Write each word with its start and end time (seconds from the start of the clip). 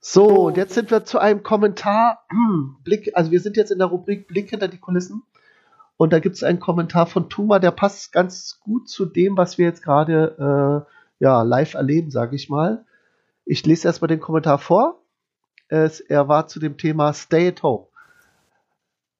So, 0.00 0.46
und 0.46 0.56
jetzt 0.56 0.72
sind 0.72 0.90
wir 0.90 1.04
zu 1.04 1.18
einem 1.18 1.42
Kommentar. 1.42 2.24
Blick, 2.84 3.12
also 3.14 3.30
wir 3.30 3.40
sind 3.40 3.56
jetzt 3.58 3.70
in 3.70 3.78
der 3.78 3.88
Rubrik 3.88 4.26
Blick 4.26 4.48
hinter 4.48 4.68
die 4.68 4.78
Kulissen. 4.78 5.22
Und 5.98 6.14
da 6.14 6.18
gibt 6.18 6.36
es 6.36 6.42
einen 6.42 6.60
Kommentar 6.60 7.06
von 7.06 7.28
Tuma, 7.28 7.58
der 7.58 7.72
passt 7.72 8.10
ganz 8.10 8.58
gut 8.60 8.88
zu 8.88 9.04
dem, 9.04 9.36
was 9.36 9.58
wir 9.58 9.66
jetzt 9.66 9.82
gerade 9.82 10.86
äh, 10.88 11.22
ja, 11.22 11.42
live 11.42 11.74
erleben, 11.74 12.10
sage 12.10 12.34
ich 12.34 12.48
mal. 12.48 12.86
Ich 13.44 13.66
lese 13.66 13.86
erstmal 13.86 14.08
den 14.08 14.20
Kommentar 14.20 14.58
vor. 14.58 15.02
Es, 15.68 16.00
er 16.00 16.28
war 16.28 16.46
zu 16.46 16.58
dem 16.58 16.78
Thema 16.78 17.12
Stay 17.12 17.48
at 17.48 17.62
Home. 17.62 17.86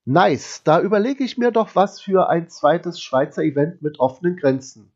Nice, 0.06 0.62
da 0.64 0.80
überlege 0.80 1.22
ich 1.22 1.36
mir 1.36 1.50
doch 1.50 1.76
was 1.76 2.00
für 2.00 2.30
ein 2.30 2.48
zweites 2.48 2.98
Schweizer 2.98 3.42
Event 3.42 3.82
mit 3.82 4.00
offenen 4.00 4.36
Grenzen. 4.36 4.90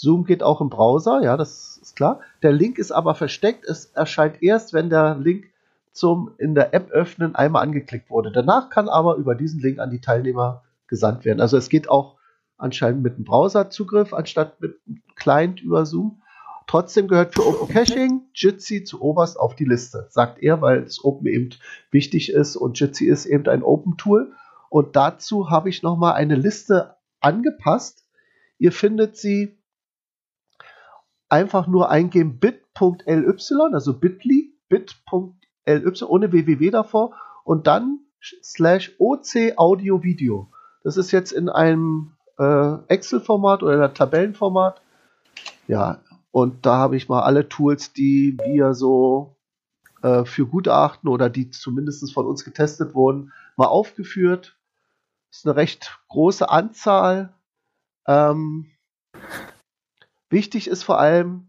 Zoom 0.00 0.24
geht 0.24 0.44
auch 0.44 0.60
im 0.60 0.70
Browser, 0.70 1.22
ja, 1.22 1.36
das 1.36 1.78
ist 1.82 1.96
klar. 1.96 2.20
Der 2.42 2.52
Link 2.52 2.78
ist 2.78 2.92
aber 2.92 3.16
versteckt. 3.16 3.64
Es 3.64 3.86
erscheint 3.86 4.42
erst, 4.42 4.72
wenn 4.72 4.90
der 4.90 5.16
Link 5.16 5.46
zum 5.92 6.30
in 6.38 6.54
der 6.54 6.72
App 6.72 6.92
öffnen 6.92 7.34
einmal 7.34 7.64
angeklickt 7.64 8.08
wurde. 8.08 8.30
Danach 8.30 8.70
kann 8.70 8.88
aber 8.88 9.16
über 9.16 9.34
diesen 9.34 9.60
Link 9.60 9.80
an 9.80 9.90
die 9.90 10.00
Teilnehmer 10.00 10.62
gesandt 10.86 11.24
werden. 11.24 11.40
Also 11.40 11.56
es 11.56 11.68
geht 11.68 11.90
auch 11.90 12.14
anscheinend 12.56 13.02
mit 13.02 13.16
einem 13.16 13.24
Browserzugriff 13.24 14.14
anstatt 14.14 14.60
mit 14.60 14.78
einem 14.86 15.02
Client 15.16 15.60
über 15.60 15.84
Zoom. 15.84 16.22
Trotzdem 16.68 17.08
gehört 17.08 17.34
für 17.34 17.44
Open 17.44 17.68
Caching 17.68 18.22
Jitsi 18.34 18.84
zu 18.84 19.02
oberst 19.02 19.40
auf 19.40 19.56
die 19.56 19.64
Liste, 19.64 20.06
sagt 20.10 20.40
er, 20.40 20.62
weil 20.62 20.84
das 20.84 21.02
Open 21.02 21.26
eben 21.26 21.50
wichtig 21.90 22.30
ist 22.32 22.54
und 22.54 22.78
Jitsi 22.78 23.06
ist 23.06 23.26
eben 23.26 23.48
ein 23.48 23.64
Open 23.64 23.96
Tool. 23.96 24.32
Und 24.68 24.94
dazu 24.94 25.50
habe 25.50 25.70
ich 25.70 25.82
nochmal 25.82 26.12
eine 26.12 26.36
Liste 26.36 26.94
angepasst. 27.20 28.04
Ihr 28.58 28.70
findet 28.70 29.16
sie 29.16 29.57
einfach 31.28 31.66
nur 31.66 31.90
eingeben 31.90 32.38
bit.ly, 32.38 33.72
also 33.72 33.94
bit.ly, 33.98 34.54
bit.ly 34.68 36.02
ohne 36.06 36.32
www 36.32 36.70
davor 36.70 37.14
und 37.44 37.66
dann 37.66 38.00
slash 38.42 38.94
oc 38.98 39.26
Audio 39.56 40.02
Video. 40.02 40.50
Das 40.82 40.96
ist 40.96 41.10
jetzt 41.10 41.32
in 41.32 41.48
einem 41.48 42.12
äh, 42.38 42.74
Excel-Format 42.88 43.62
oder 43.62 43.74
in 43.74 43.80
einem 43.80 43.94
Tabellenformat. 43.94 44.80
Ja, 45.66 46.00
und 46.30 46.64
da 46.64 46.76
habe 46.76 46.96
ich 46.96 47.08
mal 47.08 47.22
alle 47.22 47.48
Tools, 47.48 47.92
die 47.92 48.38
wir 48.44 48.74
so 48.74 49.36
äh, 50.02 50.24
für 50.24 50.46
Gutachten 50.46 51.08
oder 51.08 51.28
die 51.28 51.50
zumindest 51.50 52.12
von 52.12 52.26
uns 52.26 52.44
getestet 52.44 52.94
wurden, 52.94 53.32
mal 53.56 53.66
aufgeführt. 53.66 54.56
Das 55.30 55.40
ist 55.40 55.46
eine 55.46 55.56
recht 55.56 56.00
große 56.08 56.48
Anzahl. 56.48 57.34
Ähm, 58.06 58.70
wichtig 60.30 60.68
ist 60.68 60.82
vor 60.82 60.98
allem, 60.98 61.48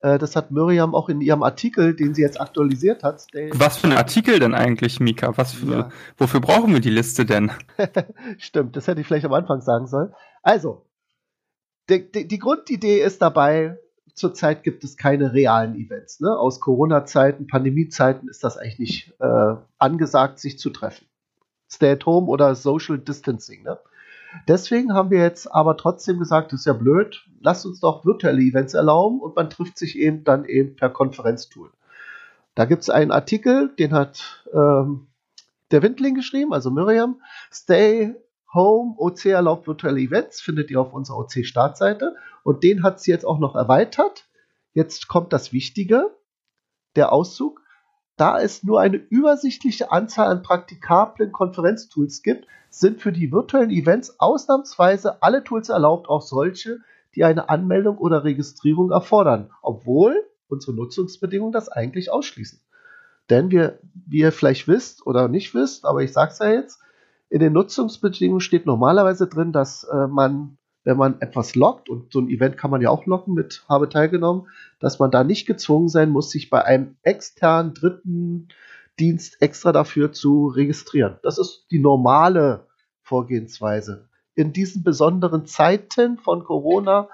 äh, 0.00 0.18
das 0.18 0.36
hat 0.36 0.50
Miriam 0.50 0.94
auch 0.94 1.08
in 1.08 1.20
ihrem 1.20 1.42
Artikel, 1.42 1.94
den 1.94 2.14
sie 2.14 2.22
jetzt 2.22 2.40
aktualisiert 2.40 3.02
hat. 3.02 3.26
Was 3.52 3.78
für 3.78 3.88
ein 3.88 3.96
Artikel 3.96 4.38
denn 4.38 4.54
eigentlich, 4.54 5.00
Mika? 5.00 5.36
Was 5.36 5.54
für, 5.54 5.72
ja. 5.72 5.88
Wofür 6.16 6.40
brauchen 6.40 6.72
wir 6.72 6.80
die 6.80 6.90
Liste 6.90 7.24
denn? 7.24 7.50
Stimmt, 8.38 8.76
das 8.76 8.86
hätte 8.86 9.00
ich 9.00 9.06
vielleicht 9.06 9.26
am 9.26 9.32
Anfang 9.32 9.60
sagen 9.60 9.86
sollen. 9.86 10.12
Also, 10.42 10.86
die, 11.88 12.10
die, 12.10 12.28
die 12.28 12.38
Grundidee 12.38 13.00
ist 13.00 13.22
dabei, 13.22 13.78
zurzeit 14.14 14.62
gibt 14.62 14.84
es 14.84 14.96
keine 14.96 15.32
realen 15.32 15.74
Events. 15.74 16.20
Ne? 16.20 16.36
Aus 16.36 16.60
Corona-Zeiten, 16.60 17.46
Pandemie-Zeiten 17.46 18.28
ist 18.28 18.44
das 18.44 18.56
eigentlich 18.56 18.78
nicht 18.78 19.14
äh, 19.20 19.54
angesagt, 19.78 20.38
sich 20.38 20.58
zu 20.58 20.70
treffen. 20.70 21.06
Stay 21.70 21.92
at 21.92 22.06
home 22.06 22.28
oder 22.28 22.54
Social 22.54 22.98
Distancing. 22.98 23.62
Ne? 23.62 23.78
Deswegen 24.46 24.94
haben 24.94 25.10
wir 25.10 25.20
jetzt 25.20 25.46
aber 25.46 25.76
trotzdem 25.76 26.18
gesagt, 26.18 26.52
das 26.52 26.60
ist 26.60 26.66
ja 26.66 26.72
blöd, 26.72 27.26
lasst 27.40 27.66
uns 27.66 27.80
doch 27.80 28.04
virtuelle 28.04 28.40
Events 28.40 28.74
erlauben 28.74 29.20
und 29.20 29.36
man 29.36 29.50
trifft 29.50 29.78
sich 29.78 29.98
eben 29.98 30.24
dann 30.24 30.44
eben 30.44 30.76
per 30.76 30.90
Konferenztool. 30.90 31.70
Da 32.54 32.64
gibt 32.64 32.82
es 32.82 32.90
einen 32.90 33.10
Artikel, 33.10 33.74
den 33.78 33.92
hat 33.92 34.44
ähm, 34.52 35.06
der 35.70 35.82
Windling 35.82 36.14
geschrieben, 36.14 36.52
also 36.52 36.70
Miriam. 36.70 37.20
Stay 37.52 38.14
Home 38.52 38.94
OC 38.96 39.26
erlaubt 39.26 39.66
virtuelle 39.66 40.00
Events, 40.00 40.40
findet 40.40 40.70
ihr 40.70 40.80
auf 40.80 40.92
unserer 40.92 41.18
OC-Startseite. 41.18 42.16
Und 42.42 42.64
den 42.64 42.82
hat 42.82 43.00
sie 43.00 43.10
jetzt 43.10 43.26
auch 43.26 43.38
noch 43.38 43.54
erweitert. 43.54 44.26
Jetzt 44.72 45.08
kommt 45.08 45.32
das 45.32 45.52
Wichtige, 45.52 46.10
der 46.96 47.12
Auszug. 47.12 47.60
Da 48.18 48.40
es 48.40 48.64
nur 48.64 48.80
eine 48.80 48.96
übersichtliche 48.96 49.92
Anzahl 49.92 50.28
an 50.28 50.42
praktikablen 50.42 51.32
Konferenztools 51.32 52.22
gibt, 52.22 52.46
sind 52.68 53.00
für 53.00 53.12
die 53.12 53.32
virtuellen 53.32 53.70
Events 53.70 54.18
ausnahmsweise 54.18 55.22
alle 55.22 55.44
Tools 55.44 55.68
erlaubt, 55.68 56.08
auch 56.08 56.22
solche, 56.22 56.80
die 57.14 57.24
eine 57.24 57.48
Anmeldung 57.48 57.96
oder 57.96 58.24
Registrierung 58.24 58.90
erfordern, 58.90 59.50
obwohl 59.62 60.26
unsere 60.48 60.74
Nutzungsbedingungen 60.74 61.52
das 61.52 61.68
eigentlich 61.68 62.10
ausschließen. 62.10 62.60
Denn 63.30 63.50
wir, 63.50 63.78
wie 63.94 64.18
ihr 64.18 64.32
vielleicht 64.32 64.66
wisst 64.66 65.06
oder 65.06 65.28
nicht 65.28 65.54
wisst, 65.54 65.84
aber 65.84 66.02
ich 66.02 66.12
sage 66.12 66.32
es 66.32 66.38
ja 66.40 66.50
jetzt, 66.50 66.80
in 67.28 67.40
den 67.40 67.52
Nutzungsbedingungen 67.52 68.40
steht 68.40 68.66
normalerweise 68.66 69.28
drin, 69.28 69.52
dass 69.52 69.84
äh, 69.84 70.06
man, 70.08 70.58
wenn 70.88 70.96
man 70.96 71.20
etwas 71.20 71.54
lockt, 71.54 71.90
und 71.90 72.10
so 72.14 72.18
ein 72.18 72.30
Event 72.30 72.56
kann 72.56 72.70
man 72.70 72.80
ja 72.80 72.88
auch 72.88 73.04
locken 73.04 73.34
mit 73.34 73.62
habe 73.68 73.90
teilgenommen, 73.90 74.48
dass 74.80 74.98
man 74.98 75.10
da 75.10 75.22
nicht 75.22 75.46
gezwungen 75.46 75.90
sein 75.90 76.08
muss, 76.08 76.30
sich 76.30 76.48
bei 76.48 76.64
einem 76.64 76.96
externen 77.02 77.74
dritten 77.74 78.48
Dienst 78.98 79.42
extra 79.42 79.72
dafür 79.72 80.12
zu 80.12 80.46
registrieren. 80.46 81.18
Das 81.22 81.36
ist 81.36 81.66
die 81.70 81.78
normale 81.78 82.68
Vorgehensweise. 83.02 84.08
In 84.34 84.54
diesen 84.54 84.82
besonderen 84.82 85.44
Zeiten 85.44 86.16
von 86.16 86.42
Corona 86.42 87.10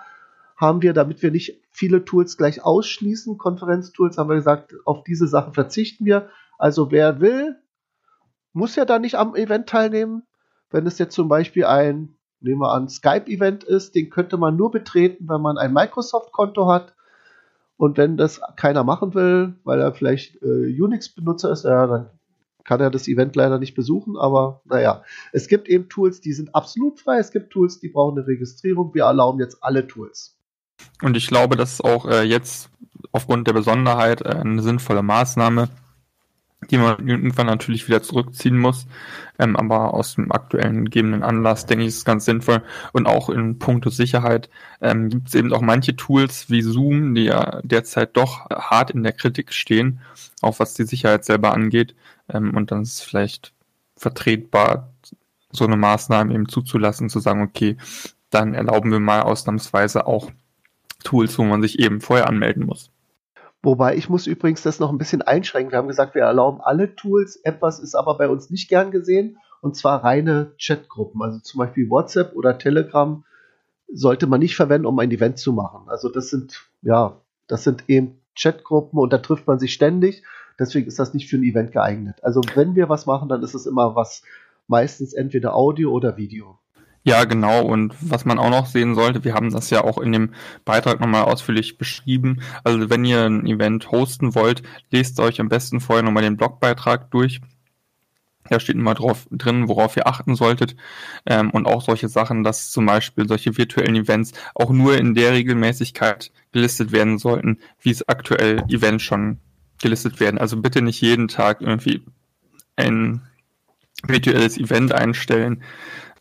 haben 0.54 0.80
wir, 0.82 0.92
damit 0.92 1.20
wir 1.24 1.32
nicht 1.32 1.60
viele 1.72 2.04
Tools 2.04 2.36
gleich 2.36 2.62
ausschließen, 2.62 3.38
Konferenztools, 3.38 4.18
haben 4.18 4.28
wir 4.28 4.36
gesagt, 4.36 4.72
auf 4.84 5.02
diese 5.02 5.26
Sachen 5.26 5.52
verzichten 5.52 6.04
wir. 6.04 6.28
Also 6.58 6.92
wer 6.92 7.20
will, 7.20 7.56
muss 8.52 8.76
ja 8.76 8.84
da 8.84 9.00
nicht 9.00 9.16
am 9.16 9.34
Event 9.34 9.68
teilnehmen. 9.68 10.22
Wenn 10.70 10.86
es 10.86 10.98
jetzt 10.98 11.16
zum 11.16 11.26
Beispiel 11.26 11.64
ein, 11.64 12.14
nehmen 12.44 12.60
wir 12.60 12.72
an, 12.72 12.88
Skype-Event 12.88 13.64
ist, 13.64 13.94
den 13.94 14.10
könnte 14.10 14.36
man 14.36 14.56
nur 14.56 14.70
betreten, 14.70 15.28
wenn 15.28 15.40
man 15.40 15.58
ein 15.58 15.72
Microsoft-Konto 15.72 16.68
hat. 16.68 16.94
Und 17.76 17.96
wenn 17.96 18.16
das 18.16 18.40
keiner 18.56 18.84
machen 18.84 19.14
will, 19.14 19.54
weil 19.64 19.80
er 19.80 19.92
vielleicht 19.92 20.40
äh, 20.42 20.80
Unix-Benutzer 20.80 21.50
ist, 21.50 21.64
ja, 21.64 21.86
dann 21.86 22.10
kann 22.62 22.80
er 22.80 22.90
das 22.90 23.08
Event 23.08 23.36
leider 23.36 23.58
nicht 23.58 23.74
besuchen. 23.74 24.16
Aber 24.16 24.62
naja, 24.64 25.02
es 25.32 25.48
gibt 25.48 25.68
eben 25.68 25.88
Tools, 25.88 26.20
die 26.20 26.32
sind 26.32 26.54
absolut 26.54 27.00
frei. 27.00 27.18
Es 27.18 27.30
gibt 27.30 27.50
Tools, 27.50 27.80
die 27.80 27.88
brauchen 27.88 28.18
eine 28.18 28.26
Registrierung. 28.26 28.94
Wir 28.94 29.04
erlauben 29.04 29.40
jetzt 29.40 29.62
alle 29.62 29.86
Tools. 29.86 30.36
Und 31.02 31.16
ich 31.16 31.26
glaube, 31.26 31.56
das 31.56 31.74
ist 31.74 31.84
auch 31.84 32.06
äh, 32.06 32.22
jetzt 32.22 32.70
aufgrund 33.12 33.46
der 33.46 33.52
Besonderheit 33.52 34.22
äh, 34.22 34.30
eine 34.30 34.62
sinnvolle 34.62 35.02
Maßnahme, 35.02 35.68
die 36.70 36.78
man 36.78 37.06
irgendwann 37.06 37.46
natürlich 37.46 37.88
wieder 37.88 38.02
zurückziehen 38.02 38.58
muss. 38.58 38.86
Ähm, 39.38 39.56
aber 39.56 39.94
aus 39.94 40.14
dem 40.14 40.32
aktuellen 40.32 40.84
gegebenen 40.84 41.22
Anlass 41.22 41.66
denke 41.66 41.84
ich, 41.84 41.88
ist 41.88 41.98
es 41.98 42.04
ganz 42.04 42.24
sinnvoll. 42.24 42.62
Und 42.92 43.06
auch 43.06 43.28
in 43.28 43.58
puncto 43.58 43.90
Sicherheit 43.90 44.48
ähm, 44.80 45.08
gibt 45.08 45.28
es 45.28 45.34
eben 45.34 45.52
auch 45.52 45.60
manche 45.60 45.96
Tools 45.96 46.50
wie 46.50 46.62
Zoom, 46.62 47.14
die 47.14 47.24
ja 47.24 47.60
derzeit 47.62 48.16
doch 48.16 48.48
hart 48.50 48.90
in 48.90 49.02
der 49.02 49.12
Kritik 49.12 49.52
stehen, 49.52 50.00
auch 50.40 50.58
was 50.60 50.74
die 50.74 50.84
Sicherheit 50.84 51.24
selber 51.24 51.52
angeht. 51.52 51.94
Ähm, 52.28 52.56
und 52.56 52.70
dann 52.70 52.82
ist 52.82 52.94
es 52.94 53.00
vielleicht 53.00 53.52
vertretbar, 53.96 54.90
so 55.50 55.64
eine 55.64 55.76
Maßnahme 55.76 56.34
eben 56.34 56.48
zuzulassen, 56.48 57.08
zu 57.08 57.20
sagen, 57.20 57.42
okay, 57.42 57.76
dann 58.30 58.54
erlauben 58.54 58.90
wir 58.90 59.00
mal 59.00 59.22
ausnahmsweise 59.22 60.06
auch 60.06 60.30
Tools, 61.04 61.38
wo 61.38 61.44
man 61.44 61.62
sich 61.62 61.78
eben 61.78 62.00
vorher 62.00 62.28
anmelden 62.28 62.66
muss. 62.66 62.90
Wobei 63.64 63.96
ich 63.96 64.10
muss 64.10 64.26
übrigens 64.26 64.62
das 64.62 64.78
noch 64.78 64.90
ein 64.90 64.98
bisschen 64.98 65.22
einschränken. 65.22 65.72
Wir 65.72 65.78
haben 65.78 65.88
gesagt, 65.88 66.14
wir 66.14 66.22
erlauben 66.22 66.60
alle 66.60 66.94
Tools. 66.94 67.36
Etwas 67.36 67.80
ist 67.80 67.94
aber 67.94 68.18
bei 68.18 68.28
uns 68.28 68.50
nicht 68.50 68.68
gern 68.68 68.90
gesehen, 68.90 69.38
und 69.62 69.74
zwar 69.74 70.04
reine 70.04 70.52
Chatgruppen. 70.58 71.22
Also 71.22 71.38
zum 71.40 71.58
Beispiel 71.58 71.88
WhatsApp 71.88 72.34
oder 72.36 72.58
Telegram 72.58 73.24
sollte 73.90 74.26
man 74.26 74.40
nicht 74.40 74.54
verwenden, 74.54 74.86
um 74.86 74.98
ein 74.98 75.10
Event 75.10 75.38
zu 75.38 75.54
machen. 75.54 75.88
Also 75.88 76.10
das 76.10 76.28
sind, 76.28 76.68
ja, 76.82 77.22
das 77.46 77.64
sind 77.64 77.88
eben 77.88 78.20
Chatgruppen 78.36 78.98
und 78.98 79.12
da 79.14 79.18
trifft 79.18 79.46
man 79.46 79.58
sich 79.58 79.72
ständig. 79.72 80.22
Deswegen 80.58 80.86
ist 80.86 80.98
das 80.98 81.14
nicht 81.14 81.30
für 81.30 81.36
ein 81.36 81.42
Event 81.42 81.72
geeignet. 81.72 82.22
Also 82.22 82.42
wenn 82.54 82.74
wir 82.74 82.90
was 82.90 83.06
machen, 83.06 83.30
dann 83.30 83.42
ist 83.42 83.54
es 83.54 83.64
immer 83.64 83.96
was, 83.96 84.22
meistens 84.66 85.14
entweder 85.14 85.54
Audio 85.54 85.90
oder 85.90 86.18
Video. 86.18 86.58
Ja, 87.06 87.24
genau. 87.24 87.62
Und 87.62 87.94
was 88.00 88.24
man 88.24 88.38
auch 88.38 88.48
noch 88.48 88.66
sehen 88.66 88.94
sollte, 88.94 89.24
wir 89.24 89.34
haben 89.34 89.50
das 89.52 89.68
ja 89.68 89.84
auch 89.84 89.98
in 89.98 90.10
dem 90.12 90.32
Beitrag 90.64 91.00
nochmal 91.00 91.24
ausführlich 91.24 91.76
beschrieben. 91.76 92.40
Also 92.64 92.88
wenn 92.88 93.04
ihr 93.04 93.24
ein 93.24 93.46
Event 93.46 93.90
hosten 93.90 94.34
wollt, 94.34 94.62
lest 94.90 95.20
euch 95.20 95.38
am 95.38 95.50
besten 95.50 95.80
vorher 95.80 96.02
nochmal 96.02 96.22
den 96.22 96.38
Blogbeitrag 96.38 97.10
durch. 97.10 97.42
Da 98.48 98.58
steht 98.58 98.76
immer 98.76 98.94
drauf 98.94 99.26
drin, 99.30 99.68
worauf 99.68 99.96
ihr 99.96 100.06
achten 100.06 100.34
solltet. 100.34 100.76
Ähm, 101.26 101.50
und 101.50 101.66
auch 101.66 101.82
solche 101.82 102.08
Sachen, 102.08 102.42
dass 102.42 102.70
zum 102.70 102.86
Beispiel 102.86 103.28
solche 103.28 103.56
virtuellen 103.56 103.96
Events 103.96 104.32
auch 104.54 104.70
nur 104.70 104.96
in 104.96 105.14
der 105.14 105.32
Regelmäßigkeit 105.32 106.30
gelistet 106.52 106.92
werden 106.92 107.18
sollten, 107.18 107.58
wie 107.80 107.90
es 107.90 108.06
aktuell 108.08 108.64
Events 108.68 109.04
schon 109.04 109.38
gelistet 109.80 110.20
werden. 110.20 110.38
Also 110.38 110.56
bitte 110.58 110.80
nicht 110.82 111.00
jeden 111.02 111.28
Tag 111.28 111.60
irgendwie 111.60 112.02
ein 112.76 113.22
virtuelles 114.08 114.58
Event 114.58 114.92
einstellen, 114.92 115.62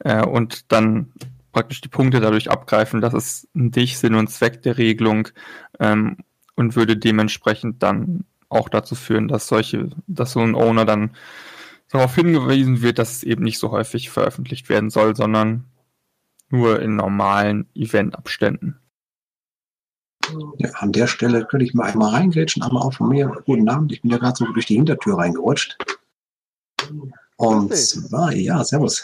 äh, 0.03 0.25
und 0.25 0.71
dann 0.71 1.11
praktisch 1.51 1.81
die 1.81 1.89
Punkte 1.89 2.19
dadurch 2.19 2.49
abgreifen. 2.49 3.01
Das 3.01 3.13
ist 3.13 3.47
nicht 3.53 3.97
Sinn 3.97 4.15
und 4.15 4.29
Zweck 4.29 4.61
der 4.61 4.77
Regelung 4.77 5.29
ähm, 5.79 6.17
und 6.55 6.75
würde 6.75 6.97
dementsprechend 6.97 7.81
dann 7.83 8.25
auch 8.49 8.69
dazu 8.69 8.95
führen, 8.95 9.27
dass 9.27 9.47
solche, 9.47 9.89
dass 10.07 10.33
so 10.33 10.41
ein 10.41 10.55
Owner 10.55 10.85
dann 10.85 11.11
darauf 11.89 12.15
hingewiesen 12.15 12.81
wird, 12.81 12.99
dass 12.99 13.11
es 13.11 13.23
eben 13.23 13.43
nicht 13.43 13.59
so 13.59 13.71
häufig 13.71 14.09
veröffentlicht 14.09 14.69
werden 14.69 14.89
soll, 14.89 15.15
sondern 15.15 15.65
nur 16.49 16.81
in 16.81 16.95
normalen 16.95 17.67
Eventabständen. 17.73 18.79
Ja, 20.57 20.69
an 20.75 20.91
der 20.91 21.07
Stelle 21.07 21.45
könnte 21.45 21.65
ich 21.65 21.73
mal 21.73 21.91
einmal 21.91 22.13
reingrätschen, 22.13 22.63
einmal 22.63 22.83
auch 22.83 22.93
von 22.93 23.09
mir. 23.09 23.43
Guten 23.45 23.67
Abend, 23.69 23.91
ich 23.91 24.01
bin 24.01 24.11
ja 24.11 24.17
gerade 24.17 24.35
so 24.37 24.45
durch 24.45 24.65
die 24.65 24.75
Hintertür 24.75 25.17
reingerutscht. 25.17 25.77
Und 27.43 27.75
zwar, 27.75 28.33
ja, 28.33 28.63
servus. 28.63 29.03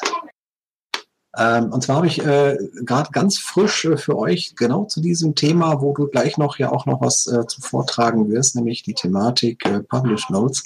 Ähm, 1.38 1.72
und 1.72 1.84
zwar 1.84 1.98
habe 1.98 2.08
ich 2.08 2.26
äh, 2.26 2.58
gerade 2.86 3.10
ganz 3.12 3.38
frisch 3.38 3.86
äh, 3.86 3.98
für 3.98 4.18
euch 4.18 4.56
genau 4.56 4.86
zu 4.86 5.02
diesem 5.02 5.36
Thema, 5.36 5.82
wo 5.82 5.94
du 5.94 6.08
gleich 6.08 6.38
noch 6.38 6.58
ja 6.58 6.72
auch 6.72 6.86
noch 6.86 7.02
was 7.02 7.28
äh, 7.28 7.46
zu 7.48 7.62
vortragen 7.62 8.30
wirst, 8.30 8.56
nämlich 8.56 8.84
die 8.84 8.94
Thematik 8.94 9.66
äh, 9.66 9.82
Publish 9.82 10.30
Notes. 10.30 10.64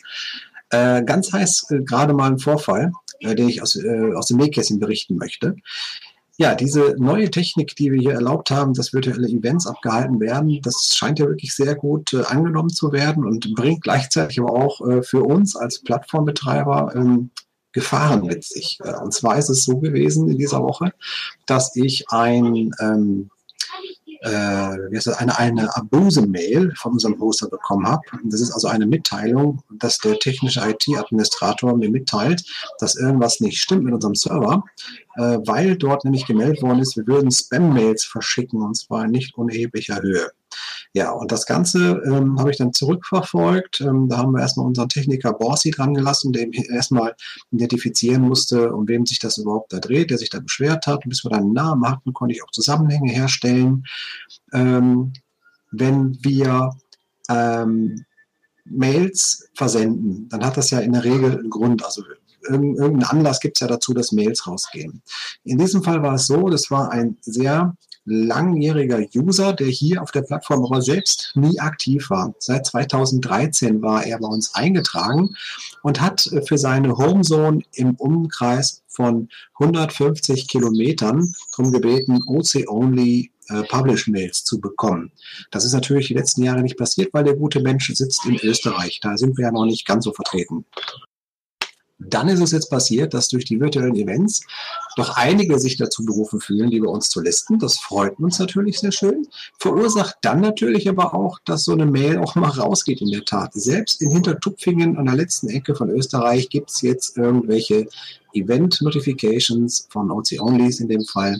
Äh, 0.69 1.03
ganz 1.03 1.33
heiß 1.33 1.71
äh, 1.71 1.81
gerade 1.81 2.13
mal 2.13 2.31
ein 2.31 2.39
Vorfall, 2.39 2.91
den 3.21 3.49
ich 3.49 3.61
aus, 3.61 3.77
aus 4.15 4.27
dem 4.27 4.37
Nähkästchen 4.37 4.79
berichten 4.79 5.15
möchte. 5.15 5.55
Ja, 6.37 6.55
diese 6.55 6.95
neue 6.97 7.29
Technik, 7.29 7.75
die 7.75 7.91
wir 7.91 7.99
hier 7.99 8.13
erlaubt 8.13 8.49
haben, 8.49 8.73
dass 8.73 8.91
virtuelle 8.91 9.27
Events 9.27 9.67
abgehalten 9.67 10.19
werden, 10.19 10.59
das 10.63 10.89
scheint 10.91 11.19
ja 11.19 11.27
wirklich 11.27 11.53
sehr 11.53 11.75
gut 11.75 12.11
äh, 12.13 12.23
angenommen 12.23 12.69
zu 12.71 12.91
werden 12.91 13.23
und 13.23 13.53
bringt 13.53 13.83
gleichzeitig 13.83 14.39
aber 14.39 14.53
auch 14.53 14.81
äh, 14.81 15.03
für 15.03 15.23
uns 15.23 15.55
als 15.55 15.83
Plattformbetreiber 15.83 16.95
ähm, 16.95 17.29
Gefahren 17.73 18.25
mit 18.25 18.43
sich. 18.43 18.79
Äh, 18.83 18.95
und 18.95 19.13
zwar 19.13 19.37
ist 19.37 19.49
es 19.49 19.63
so 19.65 19.79
gewesen 19.79 20.29
in 20.29 20.37
dieser 20.37 20.63
Woche, 20.63 20.93
dass 21.45 21.75
ich 21.75 22.05
ein 22.09 22.71
ähm, 22.79 23.29
äh, 24.23 25.13
eine, 25.17 25.37
eine 25.37 25.75
Abuse-Mail 25.75 26.73
von 26.77 26.93
unserem 26.93 27.19
Hoster 27.19 27.49
bekommen 27.49 27.85
habe. 27.85 28.03
Das 28.23 28.39
ist 28.39 28.51
also 28.51 28.69
eine 28.69 28.85
Mitteilung, 28.85 29.61
dass 29.69 29.97
der 29.97 30.17
technische 30.17 30.61
IT-Administrator 30.61 31.75
mir 31.75 31.89
mitteilt, 31.89 32.43
dass 32.79 32.95
irgendwas 32.95 33.41
nicht 33.41 33.59
stimmt 33.59 33.83
mit 33.83 33.93
unserem 33.93 34.15
Server, 34.15 34.63
äh, 35.17 35.39
weil 35.45 35.75
dort 35.75 36.05
nämlich 36.05 36.25
gemeldet 36.25 36.61
worden 36.61 36.79
ist, 36.79 36.95
wir 36.95 37.05
würden 37.05 37.31
Spam-Mails 37.31 38.05
verschicken 38.05 38.61
und 38.61 38.75
zwar 38.75 39.03
in 39.03 39.11
nicht 39.11 39.35
unerheblicher 39.35 40.01
Höhe. 40.01 40.31
Ja, 40.95 41.09
und 41.09 41.31
das 41.31 41.47
Ganze 41.47 42.03
ähm, 42.05 42.39
habe 42.39 42.51
ich 42.51 42.57
dann 42.57 42.71
zurückverfolgt. 42.71 43.81
Ähm, 43.81 44.07
da 44.09 44.17
haben 44.17 44.31
wir 44.31 44.41
erstmal 44.41 44.67
unseren 44.67 44.89
Techniker 44.89 45.33
Borsi 45.33 45.71
dran 45.71 45.95
gelassen, 45.95 46.31
der 46.33 46.47
erstmal 46.69 47.15
identifizieren 47.49 48.21
musste, 48.21 48.71
um 48.71 48.87
wem 48.87 49.03
sich 49.07 49.17
das 49.17 49.39
überhaupt 49.39 49.73
da 49.73 49.79
dreht, 49.79 50.11
der 50.11 50.19
sich 50.19 50.29
da 50.29 50.39
beschwert 50.39 50.85
hat. 50.85 51.03
Und 51.03 51.09
bis 51.09 51.25
wir 51.25 51.31
dann 51.31 51.45
einen 51.45 51.53
Namen 51.53 51.89
hatten, 51.89 52.13
konnte 52.13 52.35
ich 52.35 52.43
auch 52.43 52.51
Zusammenhänge 52.51 53.11
herstellen. 53.11 53.85
Ähm, 54.53 55.13
wenn 55.71 56.23
wir 56.23 56.69
ähm, 57.27 58.05
Mails 58.65 59.49
versenden, 59.55 60.29
dann 60.29 60.45
hat 60.45 60.57
das 60.57 60.69
ja 60.69 60.79
in 60.79 60.93
der 60.93 61.03
Regel 61.03 61.39
einen 61.39 61.49
Grund. 61.49 61.83
Also 61.83 62.03
irgendeinen 62.49 63.03
Anlass 63.03 63.39
gibt 63.39 63.57
es 63.57 63.61
ja 63.61 63.67
dazu, 63.67 63.93
dass 63.93 64.11
Mails 64.11 64.47
rausgehen. 64.47 65.01
In 65.43 65.57
diesem 65.57 65.83
Fall 65.83 66.01
war 66.03 66.15
es 66.15 66.27
so, 66.27 66.49
das 66.49 66.69
war 66.71 66.91
ein 66.91 67.17
sehr 67.21 67.75
langjähriger 68.05 69.01
User, 69.15 69.53
der 69.53 69.67
hier 69.67 70.01
auf 70.01 70.11
der 70.11 70.23
Plattform 70.23 70.65
aber 70.65 70.81
selbst 70.81 71.31
nie 71.35 71.59
aktiv 71.59 72.09
war. 72.09 72.33
Seit 72.39 72.65
2013 72.65 73.81
war 73.81 74.05
er 74.05 74.19
bei 74.19 74.27
uns 74.27 74.53
eingetragen 74.55 75.35
und 75.83 76.01
hat 76.01 76.29
für 76.45 76.57
seine 76.57 76.97
Homezone 76.97 77.61
im 77.73 77.95
Umkreis 77.95 78.83
von 78.87 79.29
150 79.59 80.47
Kilometern 80.47 81.33
darum 81.55 81.71
gebeten, 81.71 82.21
OC-Only 82.27 83.31
äh, 83.49 83.63
Publish-Mails 83.63 84.43
zu 84.43 84.59
bekommen. 84.59 85.11
Das 85.51 85.65
ist 85.65 85.73
natürlich 85.73 86.07
die 86.07 86.13
letzten 86.13 86.43
Jahre 86.43 86.61
nicht 86.61 86.77
passiert, 86.77 87.13
weil 87.13 87.23
der 87.23 87.35
gute 87.35 87.61
Mensch 87.61 87.91
sitzt 87.93 88.25
in 88.25 88.37
Österreich. 88.37 88.99
Da 89.01 89.17
sind 89.17 89.37
wir 89.37 89.45
ja 89.45 89.51
noch 89.51 89.65
nicht 89.65 89.85
ganz 89.85 90.05
so 90.05 90.13
vertreten. 90.13 90.65
Dann 92.09 92.27
ist 92.27 92.41
es 92.41 92.51
jetzt 92.51 92.69
passiert, 92.69 93.13
dass 93.13 93.29
durch 93.29 93.45
die 93.45 93.59
virtuellen 93.59 93.95
Events 93.95 94.41
doch 94.95 95.15
einige 95.15 95.59
sich 95.59 95.77
dazu 95.77 96.05
berufen 96.05 96.39
fühlen, 96.39 96.69
die 96.69 96.79
bei 96.79 96.87
uns 96.87 97.09
zu 97.09 97.21
listen. 97.21 97.59
Das 97.59 97.79
freut 97.79 98.19
uns 98.19 98.39
natürlich 98.39 98.79
sehr 98.79 98.91
schön. 98.91 99.27
Verursacht 99.59 100.17
dann 100.21 100.41
natürlich 100.41 100.87
aber 100.87 101.13
auch, 101.13 101.39
dass 101.45 101.63
so 101.63 101.71
eine 101.71 101.85
Mail 101.85 102.19
auch 102.19 102.35
mal 102.35 102.49
rausgeht 102.49 103.01
in 103.01 103.11
der 103.11 103.25
Tat. 103.25 103.53
Selbst 103.53 104.01
in 104.01 104.11
Hintertupfingen 104.11 104.97
an 104.97 105.05
der 105.05 105.15
letzten 105.15 105.49
Ecke 105.49 105.75
von 105.75 105.89
Österreich 105.89 106.49
gibt 106.49 106.71
es 106.71 106.81
jetzt 106.81 107.17
irgendwelche 107.17 107.87
Event-Notifications 108.33 109.87
von 109.89 110.11
OC-Onlys 110.11 110.79
in 110.79 110.89
dem 110.89 111.05
Fall. 111.05 111.39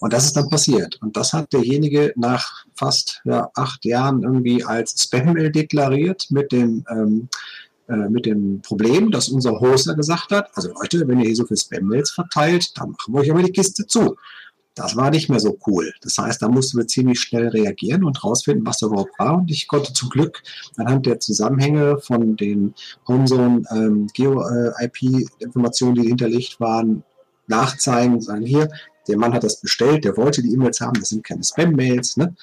Und 0.00 0.12
das 0.12 0.24
ist 0.26 0.36
dann 0.36 0.48
passiert. 0.48 1.00
Und 1.02 1.16
das 1.16 1.32
hat 1.32 1.52
derjenige 1.52 2.12
nach 2.16 2.64
fast 2.74 3.20
ja, 3.24 3.48
acht 3.54 3.84
Jahren 3.84 4.22
irgendwie 4.22 4.64
als 4.64 5.00
Spam-Mail 5.02 5.50
deklariert 5.50 6.26
mit 6.30 6.52
dem 6.52 6.84
ähm, 6.90 7.28
äh, 7.92 8.08
mit 8.08 8.24
dem 8.24 8.62
Problem, 8.62 9.10
dass 9.10 9.28
unser 9.28 9.60
Hoster 9.60 9.94
gesagt 9.94 10.32
hat, 10.32 10.48
also 10.54 10.70
Leute, 10.72 11.06
wenn 11.06 11.20
ihr 11.20 11.26
hier 11.26 11.36
so 11.36 11.44
viel 11.44 11.58
Spam-Mails 11.58 12.10
verteilt, 12.10 12.72
dann 12.78 12.90
machen 12.90 13.12
wir 13.12 13.20
euch 13.20 13.30
aber 13.30 13.42
die 13.42 13.52
Kiste 13.52 13.86
zu. 13.86 14.16
Das 14.74 14.96
war 14.96 15.10
nicht 15.10 15.28
mehr 15.28 15.40
so 15.40 15.58
cool. 15.66 15.92
Das 16.00 16.16
heißt, 16.16 16.40
da 16.40 16.48
mussten 16.48 16.78
wir 16.78 16.86
ziemlich 16.86 17.20
schnell 17.20 17.48
reagieren 17.48 18.04
und 18.04 18.24
rausfinden, 18.24 18.66
was 18.66 18.78
da 18.78 18.86
überhaupt 18.86 19.18
war. 19.18 19.36
Und 19.36 19.50
ich 19.50 19.68
konnte 19.68 19.92
zum 19.92 20.08
Glück 20.08 20.42
anhand 20.76 21.04
der 21.04 21.20
Zusammenhänge 21.20 21.98
von 21.98 22.36
den 22.36 22.74
Homezone 23.06 23.62
ähm, 23.70 24.06
Geo-IP-Informationen, 24.14 25.96
die 25.96 26.08
hinterlegt 26.08 26.58
waren, 26.58 27.04
nachzeigen, 27.46 28.22
sagen 28.22 28.46
hier, 28.46 28.70
der 29.08 29.18
Mann 29.18 29.34
hat 29.34 29.44
das 29.44 29.60
bestellt, 29.60 30.04
der 30.04 30.16
wollte 30.16 30.42
die 30.42 30.52
E-Mails 30.52 30.80
haben, 30.80 30.98
das 30.98 31.10
sind 31.10 31.24
keine 31.24 31.44
Spam-Mails. 31.44 32.16
Ne? 32.16 32.34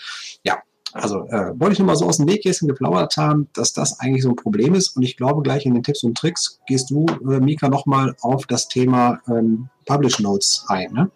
Ja, 0.43 0.59
also 0.93 1.25
äh, 1.27 1.59
wollte 1.59 1.73
ich 1.73 1.79
nur 1.79 1.87
mal 1.87 1.95
so 1.95 2.05
aus 2.05 2.17
dem 2.17 2.25
Nähkästchen 2.25 2.67
geplaudert 2.67 3.17
haben, 3.17 3.47
dass 3.53 3.73
das 3.73 3.99
eigentlich 3.99 4.23
so 4.23 4.29
ein 4.29 4.35
Problem 4.35 4.73
ist. 4.73 4.95
Und 4.95 5.03
ich 5.03 5.17
glaube, 5.17 5.41
gleich 5.41 5.65
in 5.65 5.73
den 5.73 5.83
Tipps 5.83 6.03
und 6.03 6.17
Tricks 6.17 6.59
gehst 6.67 6.89
du, 6.89 7.05
äh, 7.29 7.39
Mika, 7.39 7.69
nochmal 7.69 8.15
auf 8.21 8.45
das 8.47 8.67
Thema 8.67 9.19
ähm, 9.27 9.69
Publish 9.85 10.19
Notes 10.19 10.65
ein. 10.67 10.93
Ne? 10.93 11.11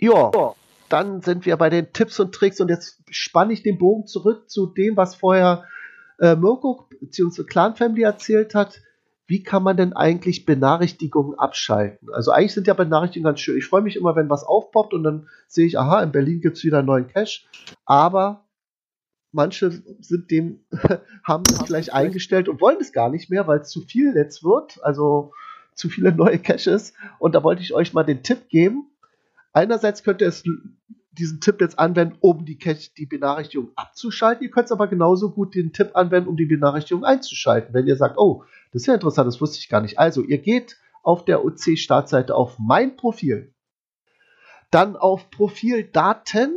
Ja, 0.00 0.30
dann 0.88 1.22
sind 1.22 1.46
wir 1.46 1.56
bei 1.56 1.70
den 1.70 1.92
Tipps 1.92 2.18
und 2.20 2.34
Tricks 2.34 2.60
und 2.60 2.68
jetzt 2.68 2.98
spanne 3.10 3.52
ich 3.52 3.62
den 3.62 3.78
Bogen 3.78 4.06
zurück 4.06 4.48
zu 4.50 4.66
dem, 4.66 4.96
was 4.96 5.14
vorher 5.14 5.64
äh, 6.18 6.34
Mirko 6.34 6.88
bzw. 7.00 7.44
Clan 7.44 7.76
Family 7.76 8.02
erzählt 8.02 8.54
hat 8.54 8.80
wie 9.28 9.42
kann 9.42 9.62
man 9.62 9.76
denn 9.76 9.92
eigentlich 9.92 10.46
Benachrichtigungen 10.46 11.38
abschalten? 11.38 12.08
Also 12.10 12.30
eigentlich 12.32 12.54
sind 12.54 12.66
ja 12.66 12.72
Benachrichtigungen 12.72 13.34
ganz 13.34 13.40
schön. 13.40 13.58
Ich 13.58 13.66
freue 13.66 13.82
mich 13.82 13.96
immer, 13.96 14.16
wenn 14.16 14.30
was 14.30 14.42
aufpoppt 14.42 14.94
und 14.94 15.04
dann 15.04 15.28
sehe 15.46 15.66
ich, 15.66 15.78
aha, 15.78 16.02
in 16.02 16.12
Berlin 16.12 16.40
gibt 16.40 16.56
es 16.56 16.64
wieder 16.64 16.78
einen 16.78 16.86
neuen 16.86 17.08
Cache. 17.08 17.42
Aber 17.84 18.46
manche 19.30 19.70
sind 20.00 20.30
dem, 20.30 20.64
haben 21.24 21.44
das 21.44 21.66
gleich 21.66 21.92
eingestellt 21.92 22.48
und 22.48 22.62
wollen 22.62 22.78
es 22.80 22.92
gar 22.92 23.10
nicht 23.10 23.28
mehr, 23.28 23.46
weil 23.46 23.60
es 23.60 23.68
zu 23.68 23.82
viel 23.82 24.16
jetzt 24.16 24.42
wird. 24.42 24.82
Also 24.82 25.32
zu 25.74 25.90
viele 25.90 26.10
neue 26.16 26.38
Caches. 26.38 26.94
Und 27.18 27.34
da 27.34 27.44
wollte 27.44 27.60
ich 27.62 27.74
euch 27.74 27.92
mal 27.92 28.04
den 28.04 28.22
Tipp 28.22 28.48
geben. 28.48 28.90
Einerseits 29.52 30.04
könnt 30.04 30.22
ihr 30.22 30.28
es 30.28 30.42
diesen 31.18 31.40
Tipp 31.40 31.60
jetzt 31.60 31.78
anwenden, 31.78 32.16
um 32.20 32.44
die, 32.44 32.58
die 32.96 33.06
Benachrichtigung 33.06 33.70
abzuschalten. 33.76 34.44
Ihr 34.44 34.50
könnt 34.50 34.70
aber 34.72 34.86
genauso 34.88 35.30
gut 35.30 35.54
den 35.54 35.72
Tipp 35.72 35.90
anwenden, 35.94 36.28
um 36.28 36.36
die 36.36 36.46
Benachrichtigung 36.46 37.04
einzuschalten. 37.04 37.74
Wenn 37.74 37.86
ihr 37.86 37.96
sagt, 37.96 38.18
oh, 38.18 38.44
das 38.72 38.82
ist 38.82 38.86
ja 38.86 38.94
interessant, 38.94 39.26
das 39.26 39.40
wusste 39.40 39.58
ich 39.58 39.68
gar 39.68 39.80
nicht. 39.80 39.98
Also, 39.98 40.22
ihr 40.22 40.38
geht 40.38 40.76
auf 41.02 41.24
der 41.24 41.44
OC-Startseite 41.44 42.34
auf 42.34 42.58
mein 42.58 42.96
Profil, 42.96 43.52
dann 44.70 44.96
auf 44.96 45.30
Profildaten, 45.30 46.56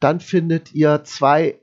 dann 0.00 0.20
findet 0.20 0.72
ihr 0.74 1.02
zwei 1.04 1.60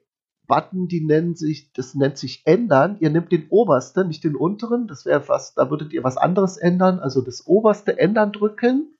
Button, 0.47 0.87
die 0.87 1.01
nennen 1.01 1.35
sich, 1.35 1.71
das 1.73 1.95
nennt 1.95 2.17
sich 2.17 2.41
ändern. 2.45 2.97
Ihr 2.99 3.09
nehmt 3.09 3.31
den 3.31 3.47
obersten, 3.49 4.07
nicht 4.07 4.23
den 4.23 4.35
unteren, 4.35 4.87
das 4.87 5.05
wäre 5.05 5.27
was, 5.29 5.53
da 5.53 5.69
würdet 5.69 5.93
ihr 5.93 6.03
was 6.03 6.17
anderes 6.17 6.57
ändern, 6.57 6.99
also 6.99 7.21
das 7.21 7.47
oberste 7.47 7.97
ändern 7.97 8.31
drücken. 8.31 8.97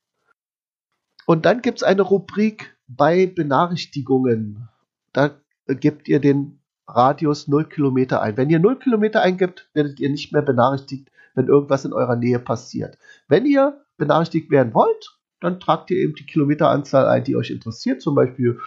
Und 1.25 1.45
dann 1.45 1.61
gibt 1.61 1.79
es 1.79 1.83
eine 1.83 2.01
Rubrik 2.01 2.75
bei 2.87 3.25
Benachrichtigungen. 3.27 4.69
Da 5.13 5.31
gebt 5.67 6.07
ihr 6.07 6.19
den 6.19 6.59
Radius 6.87 7.47
0 7.47 7.65
Kilometer 7.65 8.21
ein. 8.21 8.37
Wenn 8.37 8.49
ihr 8.49 8.59
0 8.59 8.79
Kilometer 8.79 9.21
eingibt, 9.21 9.69
werdet 9.73 9.99
ihr 9.99 10.09
nicht 10.09 10.33
mehr 10.33 10.41
benachrichtigt, 10.41 11.09
wenn 11.33 11.47
irgendwas 11.47 11.85
in 11.85 11.93
eurer 11.93 12.15
Nähe 12.15 12.39
passiert. 12.39 12.97
Wenn 13.27 13.45
ihr 13.45 13.81
benachrichtigt 13.97 14.51
werden 14.51 14.73
wollt, 14.73 15.17
dann 15.39 15.59
tragt 15.59 15.91
ihr 15.91 15.97
eben 15.97 16.15
die 16.15 16.25
Kilometeranzahl 16.25 17.07
ein, 17.07 17.23
die 17.23 17.35
euch 17.35 17.51
interessiert. 17.51 18.01
Zum 18.01 18.15
Beispiel, 18.15 18.59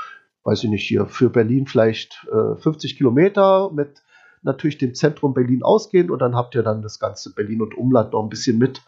weiß 0.44 0.64
ich 0.64 0.70
nicht, 0.70 0.86
hier 0.86 1.06
für 1.06 1.30
Berlin 1.30 1.66
vielleicht 1.66 2.26
äh, 2.30 2.56
50 2.56 2.96
Kilometer 2.96 3.70
mit 3.72 4.02
natürlich 4.42 4.78
dem 4.78 4.94
Zentrum 4.94 5.34
Berlin 5.34 5.62
ausgehend 5.62 6.10
und 6.10 6.20
dann 6.20 6.36
habt 6.36 6.54
ihr 6.54 6.62
dann 6.62 6.82
das 6.82 6.98
ganze 6.98 7.34
Berlin 7.34 7.62
und 7.62 7.76
Umland 7.76 8.12
noch 8.12 8.22
ein 8.22 8.28
bisschen 8.28 8.58
mit. 8.58 8.82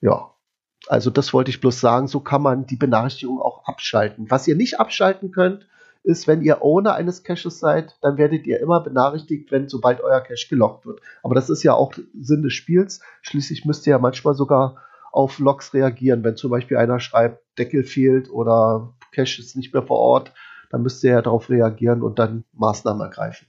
Ja, 0.00 0.30
also 0.88 1.10
das 1.10 1.32
wollte 1.32 1.50
ich 1.50 1.60
bloß 1.60 1.80
sagen, 1.80 2.06
so 2.08 2.20
kann 2.20 2.42
man 2.42 2.66
die 2.66 2.76
Benachrichtigung 2.76 3.40
auch 3.40 3.64
abschalten. 3.64 4.30
Was 4.30 4.46
ihr 4.46 4.56
nicht 4.56 4.80
abschalten 4.80 5.30
könnt, 5.30 5.66
ist, 6.02 6.28
wenn 6.28 6.42
ihr 6.42 6.62
Owner 6.62 6.94
eines 6.94 7.24
Caches 7.24 7.58
seid, 7.58 7.96
dann 8.00 8.16
werdet 8.16 8.46
ihr 8.46 8.60
immer 8.60 8.80
benachrichtigt, 8.80 9.50
wenn 9.50 9.68
sobald 9.68 10.00
euer 10.00 10.20
Cache 10.20 10.48
gelockt 10.48 10.86
wird. 10.86 11.00
Aber 11.22 11.34
das 11.34 11.50
ist 11.50 11.64
ja 11.64 11.74
auch 11.74 11.92
Sinn 12.14 12.42
des 12.42 12.52
Spiels. 12.52 13.00
Schließlich 13.22 13.64
müsst 13.64 13.86
ihr 13.86 13.92
ja 13.92 13.98
manchmal 13.98 14.34
sogar 14.34 14.76
auf 15.10 15.38
Logs 15.40 15.74
reagieren, 15.74 16.22
wenn 16.22 16.36
zum 16.36 16.50
Beispiel 16.50 16.76
einer 16.76 17.00
schreibt, 17.00 17.42
Deckel 17.58 17.82
fehlt 17.82 18.30
oder 18.30 18.94
Cache 19.12 19.40
ist 19.40 19.56
nicht 19.56 19.72
mehr 19.72 19.82
vor 19.82 19.98
Ort, 19.98 20.32
dann 20.70 20.82
müsst 20.82 21.02
ihr 21.02 21.10
ja 21.10 21.22
darauf 21.22 21.48
reagieren 21.50 22.02
und 22.02 22.18
dann 22.18 22.44
Maßnahmen 22.52 23.02
ergreifen. 23.02 23.48